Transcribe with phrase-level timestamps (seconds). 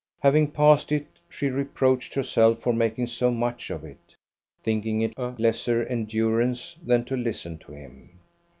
[0.21, 4.15] Having passed it, she reproached herself for making so much of it,
[4.63, 8.19] thinking it a lesser endurance than to listen to him.